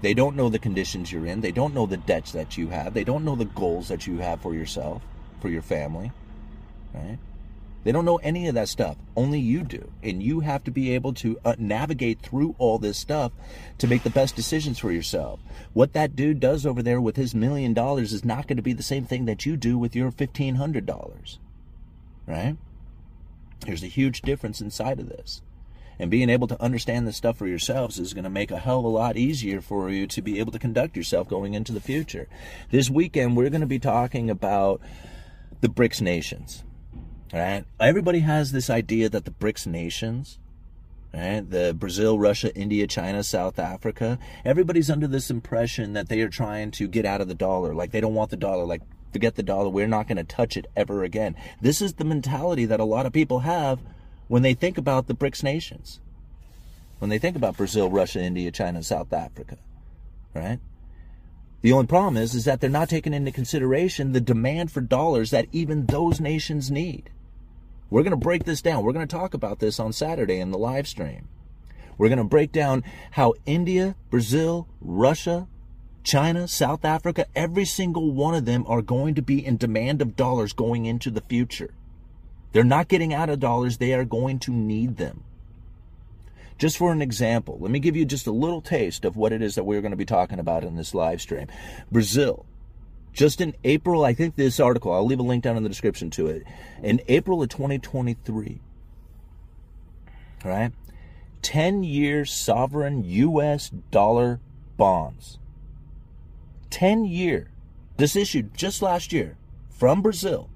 They 0.00 0.14
don't 0.14 0.36
know 0.36 0.48
the 0.48 0.60
conditions 0.60 1.10
you're 1.10 1.26
in. 1.26 1.40
They 1.40 1.50
don't 1.50 1.74
know 1.74 1.86
the 1.86 1.96
debts 1.96 2.32
that 2.32 2.56
you 2.56 2.68
have. 2.68 2.94
They 2.94 3.02
don't 3.02 3.24
know 3.24 3.34
the 3.34 3.46
goals 3.46 3.88
that 3.88 4.06
you 4.06 4.18
have 4.18 4.40
for 4.40 4.54
yourself, 4.54 5.02
for 5.40 5.48
your 5.48 5.62
family. 5.62 6.12
Right? 6.94 7.18
They 7.84 7.92
don't 7.92 8.04
know 8.04 8.16
any 8.16 8.48
of 8.48 8.54
that 8.54 8.68
stuff. 8.68 8.96
Only 9.16 9.40
you 9.40 9.62
do. 9.62 9.90
And 10.02 10.22
you 10.22 10.40
have 10.40 10.64
to 10.64 10.70
be 10.70 10.94
able 10.94 11.14
to 11.14 11.38
uh, 11.44 11.54
navigate 11.58 12.20
through 12.20 12.54
all 12.58 12.78
this 12.78 12.98
stuff 12.98 13.32
to 13.78 13.86
make 13.86 14.02
the 14.02 14.10
best 14.10 14.36
decisions 14.36 14.78
for 14.78 14.90
yourself. 14.90 15.40
What 15.72 15.92
that 15.92 16.16
dude 16.16 16.40
does 16.40 16.66
over 16.66 16.82
there 16.82 17.00
with 17.00 17.16
his 17.16 17.34
million 17.34 17.74
dollars 17.74 18.12
is 18.12 18.24
not 18.24 18.46
going 18.46 18.56
to 18.56 18.62
be 18.62 18.72
the 18.72 18.82
same 18.82 19.04
thing 19.04 19.24
that 19.26 19.46
you 19.46 19.56
do 19.56 19.78
with 19.78 19.94
your 19.94 20.10
$1,500. 20.10 21.38
Right? 22.26 22.56
There's 23.60 23.82
a 23.82 23.86
huge 23.86 24.22
difference 24.22 24.60
inside 24.60 25.00
of 25.00 25.08
this. 25.08 25.40
And 26.00 26.10
being 26.10 26.30
able 26.30 26.46
to 26.48 26.62
understand 26.62 27.08
this 27.08 27.16
stuff 27.16 27.38
for 27.38 27.48
yourselves 27.48 27.98
is 27.98 28.14
going 28.14 28.24
to 28.24 28.30
make 28.30 28.50
a 28.50 28.58
hell 28.58 28.80
of 28.80 28.84
a 28.84 28.88
lot 28.88 29.16
easier 29.16 29.60
for 29.60 29.90
you 29.90 30.06
to 30.08 30.22
be 30.22 30.38
able 30.38 30.52
to 30.52 30.58
conduct 30.58 30.96
yourself 30.96 31.28
going 31.28 31.54
into 31.54 31.72
the 31.72 31.80
future. 31.80 32.28
This 32.70 32.88
weekend, 32.88 33.36
we're 33.36 33.50
going 33.50 33.62
to 33.62 33.66
be 33.66 33.80
talking 33.80 34.30
about 34.30 34.80
the 35.60 35.68
BRICS 35.68 36.00
nations. 36.00 36.64
Right? 37.32 37.64
Everybody 37.78 38.20
has 38.20 38.52
this 38.52 38.70
idea 38.70 39.08
that 39.08 39.24
the 39.24 39.30
BRICS 39.30 39.66
nations 39.66 40.38
right? 41.12 41.48
The 41.48 41.74
Brazil, 41.74 42.18
Russia, 42.18 42.54
India, 42.54 42.86
China, 42.86 43.22
South 43.22 43.58
Africa. 43.58 44.18
Everybody's 44.44 44.90
under 44.90 45.06
this 45.06 45.30
impression 45.30 45.92
that 45.94 46.08
they 46.08 46.20
are 46.20 46.28
trying 46.28 46.70
to 46.72 46.88
get 46.88 47.04
out 47.04 47.20
of 47.20 47.28
the 47.28 47.34
dollar. 47.34 47.74
Like 47.74 47.92
they 47.92 48.00
don't 48.00 48.14
want 48.14 48.30
the 48.30 48.36
dollar. 48.36 48.64
Like 48.64 48.82
forget 49.12 49.34
the 49.34 49.42
dollar. 49.42 49.68
We're 49.68 49.86
not 49.86 50.06
going 50.06 50.16
to 50.16 50.24
touch 50.24 50.56
it 50.56 50.66
ever 50.76 51.04
again. 51.04 51.34
This 51.60 51.80
is 51.80 51.94
the 51.94 52.04
mentality 52.04 52.64
that 52.66 52.80
a 52.80 52.84
lot 52.84 53.06
of 53.06 53.12
people 53.12 53.40
have 53.40 53.80
when 54.28 54.42
they 54.42 54.54
think 54.54 54.76
about 54.76 55.06
the 55.06 55.14
BRICS 55.14 55.42
nations. 55.42 56.00
When 56.98 57.10
they 57.10 57.18
think 57.18 57.36
about 57.36 57.56
Brazil, 57.56 57.90
Russia, 57.90 58.20
India, 58.20 58.50
China, 58.50 58.82
South 58.82 59.12
Africa, 59.12 59.56
right? 60.34 60.58
The 61.60 61.72
only 61.72 61.86
problem 61.86 62.16
is, 62.16 62.34
is 62.34 62.44
that 62.44 62.60
they're 62.60 62.70
not 62.70 62.88
taking 62.88 63.12
into 63.12 63.32
consideration 63.32 64.12
the 64.12 64.20
demand 64.20 64.70
for 64.70 64.80
dollars 64.80 65.30
that 65.30 65.46
even 65.50 65.86
those 65.86 66.20
nations 66.20 66.70
need. 66.70 67.10
We're 67.90 68.02
going 68.02 68.12
to 68.12 68.16
break 68.16 68.44
this 68.44 68.62
down. 68.62 68.84
We're 68.84 68.92
going 68.92 69.06
to 69.06 69.16
talk 69.16 69.34
about 69.34 69.58
this 69.58 69.80
on 69.80 69.92
Saturday 69.92 70.38
in 70.38 70.50
the 70.50 70.58
live 70.58 70.86
stream. 70.86 71.28
We're 71.96 72.08
going 72.08 72.18
to 72.18 72.24
break 72.24 72.52
down 72.52 72.84
how 73.12 73.34
India, 73.44 73.96
Brazil, 74.10 74.68
Russia, 74.80 75.48
China, 76.04 76.46
South 76.46 76.84
Africa, 76.84 77.26
every 77.34 77.64
single 77.64 78.12
one 78.12 78.34
of 78.34 78.44
them 78.44 78.64
are 78.68 78.82
going 78.82 79.14
to 79.16 79.22
be 79.22 79.44
in 79.44 79.56
demand 79.56 80.00
of 80.00 80.16
dollars 80.16 80.52
going 80.52 80.86
into 80.86 81.10
the 81.10 81.22
future. 81.22 81.74
They're 82.52 82.62
not 82.62 82.88
getting 82.88 83.12
out 83.12 83.30
of 83.30 83.40
dollars, 83.40 83.78
they 83.78 83.92
are 83.94 84.04
going 84.04 84.38
to 84.40 84.52
need 84.52 84.96
them. 84.96 85.24
Just 86.58 86.76
for 86.76 86.92
an 86.92 87.00
example, 87.00 87.56
let 87.60 87.70
me 87.70 87.78
give 87.78 87.94
you 87.96 88.04
just 88.04 88.26
a 88.26 88.32
little 88.32 88.60
taste 88.60 89.04
of 89.04 89.16
what 89.16 89.32
it 89.32 89.40
is 89.40 89.54
that 89.54 89.64
we're 89.64 89.80
going 89.80 89.92
to 89.92 89.96
be 89.96 90.04
talking 90.04 90.40
about 90.40 90.64
in 90.64 90.74
this 90.74 90.92
live 90.92 91.20
stream. 91.20 91.46
Brazil, 91.90 92.46
just 93.12 93.40
in 93.40 93.54
April, 93.62 94.04
I 94.04 94.12
think 94.12 94.34
this 94.34 94.58
article, 94.58 94.92
I'll 94.92 95.06
leave 95.06 95.20
a 95.20 95.22
link 95.22 95.44
down 95.44 95.56
in 95.56 95.62
the 95.62 95.68
description 95.68 96.10
to 96.10 96.26
it. 96.26 96.42
In 96.82 97.00
April 97.06 97.42
of 97.42 97.48
2023, 97.48 98.60
right? 100.44 100.72
10 101.42 101.84
year 101.84 102.24
sovereign 102.24 103.04
US 103.04 103.70
dollar 103.70 104.40
bonds. 104.76 105.38
10 106.70 107.04
year. 107.04 107.50
This 107.96 108.16
issued 108.16 108.54
just 108.54 108.82
last 108.82 109.12
year 109.12 109.36
from 109.70 110.02
Brazil. 110.02 110.50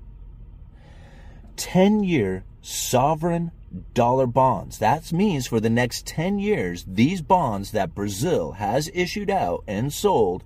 10 1.56 2.02
year 2.02 2.44
sovereign 2.62 3.50
dollar 3.92 4.26
bonds. 4.26 4.78
That 4.78 5.12
means 5.12 5.46
for 5.46 5.60
the 5.60 5.70
next 5.70 6.06
10 6.06 6.38
years, 6.38 6.84
these 6.86 7.20
bonds 7.20 7.72
that 7.72 7.94
Brazil 7.94 8.52
has 8.52 8.90
issued 8.94 9.30
out 9.30 9.64
and 9.66 9.92
sold 9.92 10.44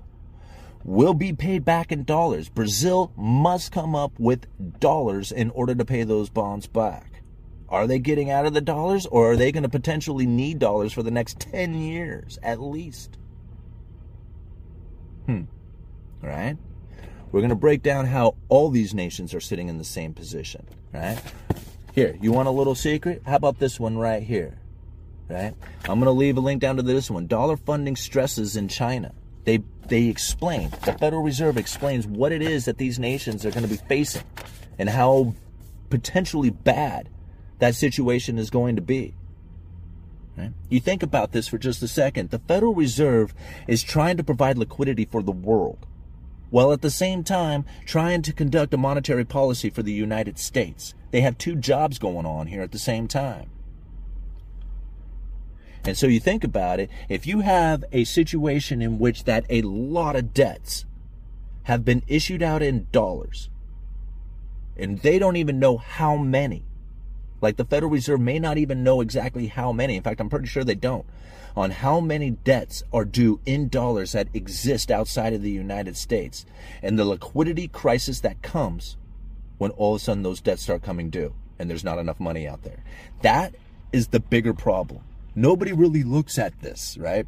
will 0.83 1.15
be 1.15 1.33
paid 1.33 1.65
back 1.65 1.93
in 1.93 2.05
dollars. 2.05 2.49
Brazil 2.49 3.13
must 3.17 3.73
come 3.73 3.95
up 3.95 4.13
with 4.19 4.47
dollars 4.81 5.31
in 5.31 5.51
order 5.51 5.75
to 5.75 5.85
pay 5.85 6.05
those 6.05 6.31
bonds 6.31 6.67
back. 6.67 7.23
Are 7.69 7.89
they 7.89 7.99
getting 7.99 8.31
out 8.31 8.47
of 8.47 8.55
the 8.55 8.61
dollars 8.61 9.07
or 9.07 9.33
are 9.33 9.37
they 9.37 9.51
going 9.51 9.65
to 9.65 9.69
potentially 9.69 10.27
need 10.27 10.61
dollars 10.61 10.93
for 10.93 11.03
the 11.03 11.11
next 11.11 11.41
10 11.41 11.75
years 11.75 12.39
at 12.43 12.61
least? 12.61 13.19
Hmm. 15.27 15.43
All 16.23 16.31
right? 16.31 16.57
We're 17.33 17.41
going 17.41 17.51
to 17.51 17.57
break 17.57 17.83
down 17.83 18.07
how 18.07 18.37
all 18.49 18.71
these 18.71 18.95
nations 18.95 19.35
are 19.35 19.41
sitting 19.41 19.69
in 19.69 19.79
the 19.79 19.85
same 19.85 20.15
position, 20.15 20.65
right? 20.95 21.21
Here, 21.97 22.15
you 22.21 22.31
want 22.31 22.47
a 22.47 22.51
little 22.51 22.75
secret? 22.75 23.23
How 23.25 23.37
about 23.37 23.59
this 23.59 23.81
one 23.81 23.97
right 23.97 24.23
here? 24.23 24.59
Right? 25.31 25.55
I'm 25.85 25.99
going 25.99 26.05
to 26.05 26.11
leave 26.11 26.37
a 26.37 26.41
link 26.41 26.61
down 26.61 26.77
to 26.77 26.83
this 26.83 27.11
one. 27.11 27.27
Dollar 27.27 27.57
funding 27.57 27.97
stresses 27.97 28.55
in 28.55 28.69
China. 28.69 29.15
They 29.45 29.63
they 29.87 30.05
explain, 30.05 30.69
the 30.85 30.93
Federal 30.93 31.23
Reserve 31.23 31.57
explains 31.57 32.07
what 32.07 32.33
it 32.33 32.43
is 32.43 32.67
that 32.67 32.77
these 32.77 32.99
nations 32.99 33.47
are 33.47 33.51
going 33.51 33.63
to 33.63 33.69
be 33.69 33.81
facing 33.89 34.25
and 34.79 34.91
how 34.91 35.33
potentially 35.89 36.51
bad 36.51 37.09
that 37.61 37.75
situation 37.75 38.39
is 38.39 38.51
going 38.51 38.77
to 38.77 38.83
be. 38.83 39.15
Right? 40.37 40.53
You 40.69 40.81
think 40.81 41.03
about 41.03 41.33
this 41.33 41.49
for 41.49 41.57
just 41.57 41.83
a 41.83 41.89
second. 41.89 42.29
The 42.29 42.41
Federal 42.41 42.75
Reserve 42.75 43.33
is 43.67 43.83
trying 43.83 44.19
to 44.19 44.25
provide 44.25 44.59
liquidity 44.59 45.07
for 45.07 45.23
the 45.23 45.33
world, 45.33 45.87
while 46.57 46.73
at 46.73 46.81
the 46.81 46.89
same 46.89 47.23
time 47.23 47.67
trying 47.85 48.23
to 48.23 48.33
conduct 48.33 48.73
a 48.73 48.79
monetary 48.79 49.27
policy 49.27 49.69
for 49.69 49.83
the 49.83 49.93
United 49.93 50.39
States. 50.39 50.95
They 51.11 51.21
have 51.21 51.37
two 51.37 51.55
jobs 51.55 51.99
going 51.99 52.25
on 52.25 52.47
here 52.47 52.63
at 52.63 52.73
the 52.73 52.79
same 52.79 53.09
time. 53.09 53.51
And 55.85 55.99
so 55.99 56.07
you 56.07 56.19
think 56.19 56.45
about 56.45 56.81
it, 56.81 56.89
if 57.11 57.27
you 57.27 57.41
have 57.41 57.85
a 57.93 58.05
situation 58.05 58.81
in 58.81 58.99
which 58.99 59.25
that 59.25 59.45
a 59.51 59.61
lot 59.61 60.17
of 60.17 60.33
debts 60.33 60.87
have 61.65 61.85
been 61.85 62.03
issued 62.07 62.43
out 62.43 62.63
in 62.63 62.87
dollars, 62.91 63.51
and 64.79 65.01
they 65.01 65.19
don't 65.19 65.37
even 65.37 65.59
know 65.59 65.77
how 65.77 66.17
many, 66.17 66.65
like 67.43 67.59
the 67.59 67.67
Federal 67.67 67.93
Reserve 67.93 68.21
may 68.21 68.39
not 68.39 68.57
even 68.57 68.83
know 68.83 69.03
exactly 69.03 69.49
how 69.49 69.73
many. 69.73 69.95
In 69.95 70.03
fact, 70.03 70.23
I'm 70.23 70.31
pretty 70.31 70.47
sure 70.47 70.65
they 70.65 70.75
don't. 70.75 71.05
On 71.57 71.71
how 71.71 72.01
many 72.01 72.31
debts 72.31 72.83
are 72.93 73.05
due 73.05 73.41
in 73.47 73.69
dollars 73.69 74.13
that 74.13 74.29
exist 74.35 74.91
outside 74.91 75.33
of 75.33 75.43
the 75.43 75.51
United 75.51 75.97
States 75.97 76.45
and 76.83 76.99
the 76.99 77.05
liquidity 77.05 77.67
crisis 77.67 78.21
that 78.21 78.43
comes 78.43 78.97
when 79.59 79.71
all 79.73 79.95
of 79.95 80.03
a 80.03 80.05
sudden 80.05 80.23
those 80.23 80.41
debts 80.41 80.63
start 80.63 80.83
coming 80.83 81.09
due 81.09 81.35
and 81.59 81.71
there's 81.71 81.85
not 81.85 81.99
enough 81.99 82.21
money 82.21 82.47
out 82.47 82.63
there. 82.63 82.83
That 83.23 83.55
is 83.93 84.09
the 84.09 84.21
bigger 84.21 84.53
problem. 84.53 85.03
Nobody 85.35 85.73
really 85.73 86.03
looks 86.03 86.39
at 86.39 86.61
this, 86.61 86.97
right? 86.99 87.27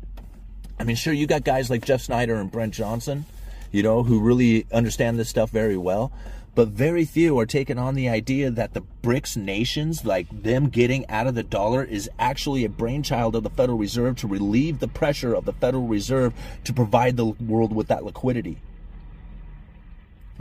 I 0.79 0.85
mean, 0.85 0.97
sure, 0.97 1.13
you 1.13 1.27
got 1.27 1.45
guys 1.45 1.71
like 1.71 1.85
Jeff 1.85 2.03
Snyder 2.03 2.37
and 2.37 2.51
Brent 2.51 2.75
Johnson, 2.75 3.25
you 3.73 3.83
know, 3.83 4.03
who 4.03 4.21
really 4.21 4.67
understand 4.73 5.19
this 5.19 5.29
stuff 5.29 5.51
very 5.51 5.77
well. 5.77 6.13
But 6.59 6.71
very 6.71 7.05
few 7.05 7.38
are 7.38 7.47
taking 7.47 7.79
on 7.79 7.95
the 7.95 8.09
idea 8.09 8.50
that 8.50 8.75
the 8.75 8.83
BRICS 9.00 9.37
nations, 9.37 10.05
like 10.05 10.27
them 10.43 10.71
getting 10.71 11.09
out 11.09 11.29
of 11.29 11.37
the 11.37 11.45
dollar, 11.45 11.85
is 11.85 12.11
actually 12.19 12.65
a 12.65 12.69
brainchild 12.69 13.37
of 13.37 13.45
the 13.45 13.50
Federal 13.50 13.79
Reserve 13.79 14.17
to 14.17 14.27
relieve 14.27 14.81
the 14.81 14.88
pressure 14.88 15.33
of 15.33 15.45
the 15.45 15.53
Federal 15.53 15.87
Reserve 15.87 16.35
to 16.65 16.73
provide 16.73 17.17
the 17.17 17.27
world 17.27 17.73
with 17.73 17.87
that 17.87 18.03
liquidity. 18.03 18.59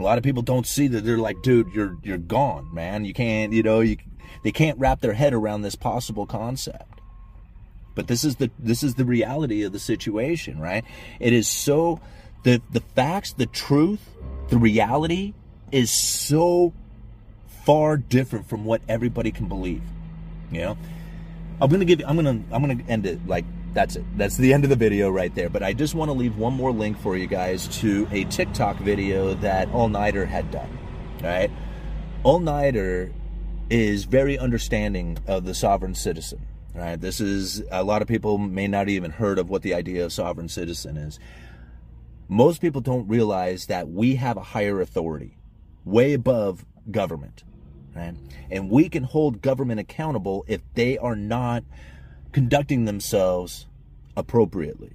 A 0.00 0.02
lot 0.02 0.18
of 0.18 0.24
people 0.24 0.42
don't 0.42 0.66
see 0.66 0.88
that 0.88 1.04
they're 1.04 1.18
like, 1.18 1.40
dude, 1.42 1.72
you're 1.72 1.96
you're 2.02 2.18
gone, 2.18 2.74
man. 2.74 3.04
You 3.04 3.14
can't, 3.14 3.52
you 3.52 3.62
know, 3.62 3.78
you 3.78 3.98
they 4.42 4.50
can't 4.50 4.76
wrap 4.80 5.00
their 5.00 5.12
head 5.12 5.32
around 5.32 5.62
this 5.62 5.76
possible 5.76 6.26
concept. 6.26 7.00
But 7.94 8.08
this 8.08 8.24
is 8.24 8.34
the 8.34 8.50
this 8.58 8.82
is 8.82 8.96
the 8.96 9.04
reality 9.04 9.62
of 9.62 9.70
the 9.70 9.78
situation, 9.78 10.58
right? 10.58 10.84
It 11.20 11.32
is 11.32 11.46
so 11.46 12.00
the 12.42 12.60
the 12.72 12.80
facts, 12.96 13.34
the 13.34 13.46
truth, 13.46 14.16
the 14.48 14.58
reality 14.58 15.34
is 15.72 15.90
so 15.90 16.72
far 17.64 17.96
different 17.96 18.48
from 18.48 18.64
what 18.64 18.80
everybody 18.88 19.30
can 19.30 19.48
believe. 19.48 19.82
You 20.50 20.60
know? 20.60 20.78
I'm 21.60 21.70
gonna 21.70 21.84
give 21.84 22.02
I'm 22.06 22.16
gonna 22.16 22.42
I'm 22.52 22.60
gonna 22.60 22.82
end 22.88 23.06
it 23.06 23.26
like 23.26 23.44
that's 23.74 23.96
it. 23.96 24.04
That's 24.16 24.36
the 24.36 24.52
end 24.52 24.64
of 24.64 24.70
the 24.70 24.76
video 24.76 25.10
right 25.10 25.34
there. 25.34 25.48
But 25.48 25.62
I 25.62 25.72
just 25.72 25.94
want 25.94 26.08
to 26.08 26.12
leave 26.12 26.36
one 26.36 26.52
more 26.52 26.72
link 26.72 26.98
for 26.98 27.16
you 27.16 27.26
guys 27.26 27.68
to 27.80 28.08
a 28.10 28.24
TikTok 28.24 28.78
video 28.78 29.34
that 29.34 29.70
All 29.72 29.88
Nighter 29.88 30.24
had 30.24 30.50
done. 30.50 30.78
All 31.22 31.28
right? 31.28 31.50
All 32.22 32.38
Nighter 32.38 33.12
is 33.70 34.04
very 34.04 34.38
understanding 34.38 35.18
of 35.26 35.44
the 35.44 35.54
sovereign 35.54 35.94
citizen. 35.94 36.46
Right? 36.74 37.00
This 37.00 37.20
is 37.20 37.62
a 37.70 37.82
lot 37.82 38.02
of 38.02 38.08
people 38.08 38.38
may 38.38 38.68
not 38.68 38.88
even 38.88 39.10
heard 39.10 39.38
of 39.38 39.50
what 39.50 39.62
the 39.62 39.74
idea 39.74 40.04
of 40.04 40.12
sovereign 40.12 40.48
citizen 40.48 40.96
is. 40.96 41.18
Most 42.28 42.60
people 42.60 42.80
don't 42.80 43.08
realize 43.08 43.66
that 43.66 43.88
we 43.88 44.16
have 44.16 44.36
a 44.36 44.42
higher 44.42 44.80
authority, 44.80 45.37
way 45.88 46.12
above 46.12 46.64
government, 46.90 47.44
right? 47.94 48.14
And 48.50 48.70
we 48.70 48.88
can 48.88 49.04
hold 49.04 49.42
government 49.42 49.80
accountable 49.80 50.44
if 50.46 50.60
they 50.74 50.98
are 50.98 51.16
not 51.16 51.64
conducting 52.32 52.84
themselves 52.84 53.66
appropriately. 54.16 54.92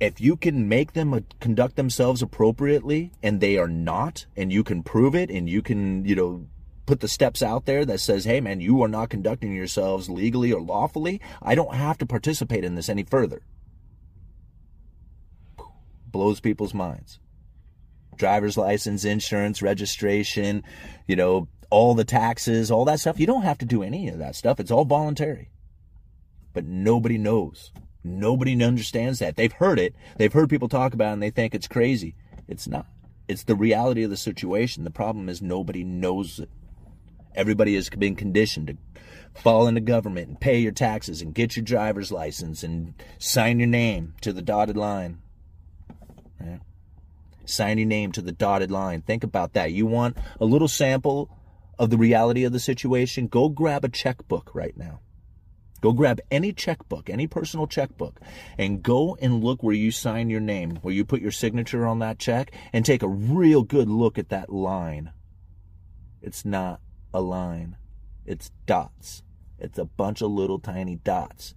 If 0.00 0.20
you 0.20 0.36
can 0.36 0.68
make 0.68 0.94
them 0.94 1.12
uh, 1.12 1.20
conduct 1.40 1.76
themselves 1.76 2.22
appropriately 2.22 3.12
and 3.22 3.40
they 3.40 3.58
are 3.58 3.68
not, 3.68 4.26
and 4.36 4.52
you 4.52 4.64
can 4.64 4.82
prove 4.82 5.14
it, 5.14 5.30
and 5.30 5.48
you 5.48 5.60
can, 5.62 6.04
you 6.04 6.14
know, 6.14 6.46
put 6.86 7.00
the 7.00 7.08
steps 7.08 7.42
out 7.42 7.66
there 7.66 7.84
that 7.84 8.00
says, 8.00 8.24
hey 8.24 8.40
man, 8.40 8.60
you 8.60 8.82
are 8.82 8.88
not 8.88 9.10
conducting 9.10 9.54
yourselves 9.54 10.08
legally 10.08 10.52
or 10.52 10.60
lawfully, 10.60 11.20
I 11.42 11.54
don't 11.54 11.74
have 11.74 11.98
to 11.98 12.06
participate 12.06 12.64
in 12.64 12.74
this 12.74 12.88
any 12.88 13.04
further. 13.04 13.42
Blows 16.06 16.40
people's 16.40 16.74
minds. 16.74 17.20
Driver's 18.20 18.58
license, 18.58 19.04
insurance, 19.04 19.62
registration, 19.62 20.62
you 21.08 21.16
know, 21.16 21.48
all 21.70 21.94
the 21.94 22.04
taxes, 22.04 22.70
all 22.70 22.84
that 22.84 23.00
stuff. 23.00 23.18
You 23.18 23.26
don't 23.26 23.42
have 23.42 23.58
to 23.58 23.64
do 23.64 23.82
any 23.82 24.08
of 24.08 24.18
that 24.18 24.36
stuff. 24.36 24.60
It's 24.60 24.70
all 24.70 24.84
voluntary. 24.84 25.50
But 26.52 26.66
nobody 26.66 27.16
knows. 27.16 27.72
Nobody 28.04 28.62
understands 28.62 29.20
that. 29.20 29.36
They've 29.36 29.52
heard 29.52 29.78
it. 29.78 29.94
They've 30.18 30.32
heard 30.32 30.50
people 30.50 30.68
talk 30.68 30.92
about 30.92 31.10
it 31.10 31.12
and 31.14 31.22
they 31.22 31.30
think 31.30 31.54
it's 31.54 31.66
crazy. 31.66 32.14
It's 32.46 32.68
not. 32.68 32.86
It's 33.26 33.44
the 33.44 33.56
reality 33.56 34.02
of 34.02 34.10
the 34.10 34.16
situation. 34.18 34.84
The 34.84 34.90
problem 34.90 35.30
is 35.30 35.40
nobody 35.40 35.82
knows 35.82 36.40
it. 36.40 36.50
Everybody 37.34 37.74
has 37.76 37.88
been 37.88 38.16
conditioned 38.16 38.66
to 38.66 38.76
fall 39.40 39.66
into 39.66 39.80
government 39.80 40.28
and 40.28 40.40
pay 40.40 40.58
your 40.58 40.72
taxes 40.72 41.22
and 41.22 41.34
get 41.34 41.56
your 41.56 41.64
driver's 41.64 42.12
license 42.12 42.62
and 42.62 42.94
sign 43.18 43.60
your 43.60 43.68
name 43.68 44.14
to 44.20 44.32
the 44.32 44.42
dotted 44.42 44.76
line. 44.76 45.22
Right? 46.38 46.60
Sign 47.50 47.78
your 47.78 47.86
name 47.86 48.12
to 48.12 48.22
the 48.22 48.32
dotted 48.32 48.70
line. 48.70 49.02
Think 49.02 49.24
about 49.24 49.54
that. 49.54 49.72
You 49.72 49.86
want 49.86 50.16
a 50.40 50.44
little 50.44 50.68
sample 50.68 51.30
of 51.78 51.90
the 51.90 51.98
reality 51.98 52.44
of 52.44 52.52
the 52.52 52.60
situation? 52.60 53.26
Go 53.26 53.48
grab 53.48 53.84
a 53.84 53.88
checkbook 53.88 54.54
right 54.54 54.76
now. 54.76 55.00
Go 55.80 55.92
grab 55.92 56.20
any 56.30 56.52
checkbook, 56.52 57.08
any 57.08 57.26
personal 57.26 57.66
checkbook, 57.66 58.20
and 58.58 58.82
go 58.82 59.16
and 59.20 59.42
look 59.42 59.62
where 59.62 59.74
you 59.74 59.90
sign 59.90 60.28
your 60.28 60.40
name, 60.40 60.76
where 60.82 60.92
you 60.92 61.06
put 61.06 61.22
your 61.22 61.30
signature 61.30 61.86
on 61.86 62.00
that 62.00 62.18
check, 62.18 62.52
and 62.72 62.84
take 62.84 63.02
a 63.02 63.08
real 63.08 63.62
good 63.62 63.88
look 63.88 64.18
at 64.18 64.28
that 64.28 64.52
line. 64.52 65.10
It's 66.20 66.44
not 66.44 66.80
a 67.14 67.22
line, 67.22 67.76
it's 68.26 68.50
dots. 68.66 69.22
It's 69.58 69.78
a 69.78 69.84
bunch 69.84 70.20
of 70.22 70.30
little 70.30 70.58
tiny 70.58 70.96
dots. 70.96 71.54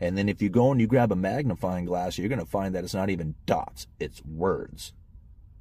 And 0.00 0.16
then 0.16 0.28
if 0.28 0.40
you 0.40 0.48
go 0.48 0.70
and 0.70 0.80
you 0.80 0.86
grab 0.86 1.10
a 1.10 1.16
magnifying 1.16 1.84
glass, 1.84 2.18
you're 2.18 2.28
going 2.28 2.38
to 2.38 2.46
find 2.46 2.74
that 2.74 2.84
it's 2.84 2.94
not 2.94 3.10
even 3.10 3.34
dots, 3.46 3.86
it's 3.98 4.22
words. 4.24 4.92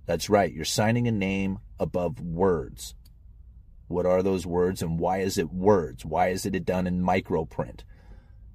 That's 0.08 0.30
right, 0.30 0.52
you're 0.52 0.66
signing 0.66 1.08
a 1.08 1.12
name 1.12 1.60
above 1.80 2.20
words. 2.20 2.96
What 3.88 4.06
are 4.06 4.24
those 4.24 4.46
words 4.46 4.82
and 4.82 5.00
why 5.00 5.20
is 5.20 5.38
it 5.38 5.54
words? 5.54 6.06
Why 6.06 6.30
is 6.30 6.46
it 6.46 6.66
done 6.66 6.88
in 6.88 7.04
microprint? 7.04 7.82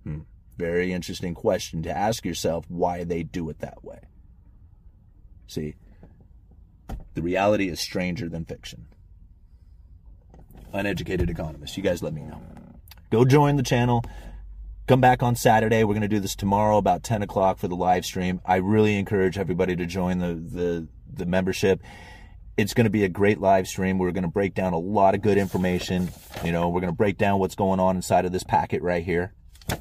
Hmm. 0.03 0.21
Very 0.57 0.93
interesting 0.93 1.35
question 1.35 1.83
to 1.85 1.97
ask 1.97 2.25
yourself 2.25 2.65
why 2.69 3.05
they 3.05 3.23
do 3.23 3.49
it 3.49 3.61
that 3.61 3.85
way. 3.85 4.01
See, 5.47 5.75
the 7.15 7.23
reality 7.23 7.69
is 7.69 7.81
stranger 7.81 8.29
than 8.29 8.45
fiction. 8.45 8.87
Uneducated 10.73 11.29
economist, 11.29 11.77
you 11.77 11.83
guys 11.83 12.03
let 12.03 12.15
me 12.15 12.23
know. 12.23 12.41
Go 13.11 13.27
join 13.27 13.57
the 13.57 13.63
channel. 13.63 14.03
Come 14.87 15.01
back 15.01 15.23
on 15.23 15.37
Saturday. 15.37 15.85
We're 15.85 15.95
going 15.95 16.03
to 16.03 16.09
do 16.09 16.21
this 16.21 16.35
tomorrow 16.35 16.79
about 16.79 17.03
10 17.03 17.23
o'clock 17.23 17.59
for 17.59 17.69
the 17.69 17.77
live 17.77 18.05
stream. 18.05 18.41
I 18.45 18.57
really 18.57 18.99
encourage 18.99 19.39
everybody 19.39 19.77
to 19.77 19.87
join 19.87 20.19
the, 20.19 20.35
the, 20.35 20.89
the 21.15 21.27
membership 21.27 21.81
it's 22.57 22.75
going 22.75 22.85
to 22.85 22.91
be 22.91 23.05
a 23.05 23.09
great 23.09 23.41
live 23.41 23.67
stream. 23.67 23.99
We're 23.99 24.13
going 24.13 24.25
to 24.25 24.31
break 24.31 24.55
down 24.55 24.73
a 24.73 24.79
lot 24.79 25.15
of 25.15 25.23
good 25.23 25.39
information. 25.39 26.11
You 26.45 26.53
know, 26.53 26.69
we're 26.69 26.81
going 26.81 26.93
to 26.93 26.97
break 26.97 27.19
down 27.19 27.39
what's 27.39 27.55
going 27.55 27.81
on 27.81 27.97
inside 27.97 28.25
of 28.25 28.33
this 28.33 28.45
packet 28.45 28.83
right 28.83 29.05
here, 29.05 29.33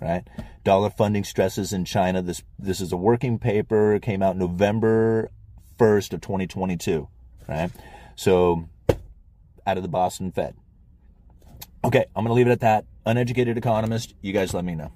right? 0.01 0.23
Dollar 0.63 0.89
funding 0.89 1.23
stresses 1.23 1.73
in 1.73 1.85
China. 1.85 2.21
This 2.21 2.43
this 2.57 2.79
is 2.79 2.91
a 2.91 2.97
working 2.97 3.39
paper. 3.39 3.93
It 3.95 4.01
came 4.01 4.23
out 4.23 4.37
November 4.37 5.31
1st 5.79 6.13
of 6.13 6.21
2022, 6.21 7.07
right? 7.47 7.71
So 8.15 8.69
out 9.65 9.77
of 9.77 9.83
the 9.83 9.89
Boston 9.89 10.31
Fed. 10.31 10.55
Okay, 11.83 12.05
I'm 12.15 12.23
going 12.23 12.27
to 12.27 12.33
leave 12.33 12.47
it 12.47 12.51
at 12.51 12.59
that. 12.61 12.85
Uneducated 13.05 13.57
economist, 13.57 14.13
you 14.21 14.31
guys 14.33 14.53
let 14.53 14.63
me 14.63 14.75
know. 14.75 14.91